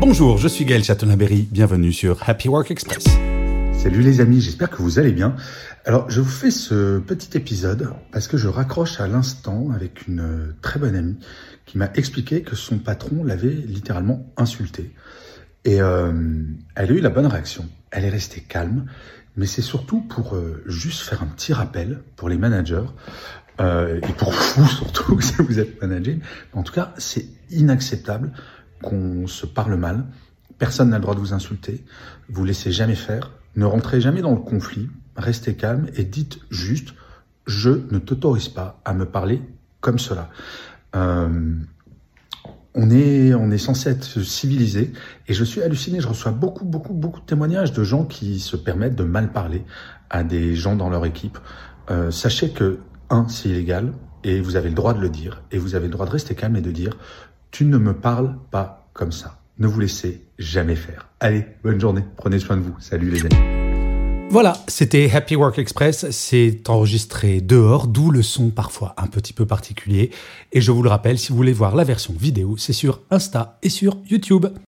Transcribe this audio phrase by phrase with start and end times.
[0.00, 3.04] Bonjour, je suis Gaël Chatonaberry, bienvenue sur Happy Work Express.
[3.74, 5.36] Salut les amis, j'espère que vous allez bien.
[5.84, 10.54] Alors je vous fais ce petit épisode parce que je raccroche à l'instant avec une
[10.62, 11.18] très bonne amie
[11.66, 14.90] qui m'a expliqué que son patron l'avait littéralement insulté.
[15.66, 16.12] Et euh,
[16.76, 17.68] elle a eu la bonne réaction.
[17.90, 18.86] Elle est restée calme,
[19.36, 22.86] mais c'est surtout pour euh, juste faire un petit rappel pour les managers
[23.60, 26.16] euh, et pour vous surtout si vous êtes manager.
[26.54, 28.32] En tout cas, c'est inacceptable
[28.82, 30.04] qu'on se parle mal.
[30.58, 31.84] Personne n'a le droit de vous insulter.
[32.28, 33.32] Vous laissez jamais faire.
[33.56, 34.88] Ne rentrez jamais dans le conflit.
[35.16, 36.94] Restez calme et dites juste
[37.46, 39.42] je ne t'autorise pas à me parler
[39.80, 40.30] comme cela.
[40.94, 41.54] Euh,
[42.74, 44.92] on est, on est censé être civilisé
[45.26, 46.00] et je suis halluciné.
[46.00, 49.64] Je reçois beaucoup, beaucoup, beaucoup de témoignages de gens qui se permettent de mal parler
[50.08, 51.38] à des gens dans leur équipe.
[51.90, 52.78] Euh, sachez que,
[53.10, 53.92] un, c'est illégal
[54.22, 56.34] et vous avez le droit de le dire et vous avez le droit de rester
[56.34, 56.96] calme et de dire
[57.50, 59.38] tu ne me parles pas comme ça.
[59.58, 61.08] Ne vous laissez jamais faire.
[61.20, 62.04] Allez, bonne journée.
[62.16, 62.74] Prenez soin de vous.
[62.78, 63.60] Salut les amis.
[64.30, 66.08] Voilà, c'était Happy Work Express.
[66.10, 70.12] C'est enregistré dehors, d'où le son parfois un petit peu particulier.
[70.52, 73.58] Et je vous le rappelle, si vous voulez voir la version vidéo, c'est sur Insta
[73.62, 74.46] et sur YouTube.